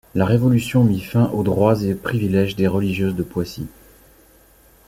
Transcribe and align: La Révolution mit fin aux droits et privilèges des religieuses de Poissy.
La 0.15 0.25
Révolution 0.25 0.83
mit 0.83 0.99
fin 0.99 1.29
aux 1.29 1.43
droits 1.43 1.83
et 1.83 1.93
privilèges 1.93 2.55
des 2.55 2.65
religieuses 2.65 3.13
de 3.15 3.21
Poissy. 3.21 3.67